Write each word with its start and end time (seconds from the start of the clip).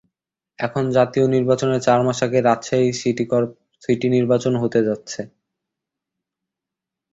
এখন 0.59 0.83
জাতীয় 0.97 1.25
নির্বাচনের 1.35 1.81
চার 1.81 1.99
মাস 2.05 2.19
আগে 2.23 2.39
রাজশাহী 2.41 2.89
সিটি 3.83 4.07
নির্বাচন 4.15 4.53
হতে 4.63 4.79
যাচ্ছে। 4.87 5.21